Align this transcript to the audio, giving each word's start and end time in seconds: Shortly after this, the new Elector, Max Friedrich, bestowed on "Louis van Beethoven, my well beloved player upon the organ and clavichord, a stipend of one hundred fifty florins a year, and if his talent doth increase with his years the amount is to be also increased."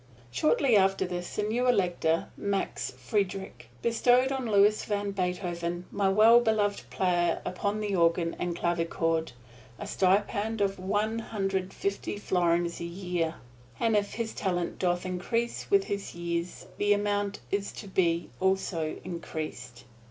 Shortly 0.31 0.75
after 0.75 1.05
this, 1.05 1.35
the 1.35 1.43
new 1.43 1.67
Elector, 1.67 2.29
Max 2.35 2.89
Friedrich, 2.97 3.69
bestowed 3.83 4.31
on 4.31 4.47
"Louis 4.47 4.83
van 4.85 5.11
Beethoven, 5.11 5.85
my 5.91 6.09
well 6.09 6.39
beloved 6.39 6.89
player 6.89 7.39
upon 7.45 7.79
the 7.81 7.95
organ 7.95 8.35
and 8.39 8.55
clavichord, 8.55 9.33
a 9.77 9.85
stipend 9.85 10.59
of 10.59 10.79
one 10.79 11.19
hundred 11.19 11.71
fifty 11.71 12.17
florins 12.17 12.79
a 12.81 12.85
year, 12.85 13.35
and 13.79 13.95
if 13.95 14.13
his 14.15 14.33
talent 14.33 14.79
doth 14.79 15.05
increase 15.05 15.69
with 15.69 15.83
his 15.83 16.15
years 16.15 16.65
the 16.79 16.93
amount 16.93 17.39
is 17.51 17.71
to 17.73 17.87
be 17.87 18.31
also 18.39 18.95
increased." 19.03 19.83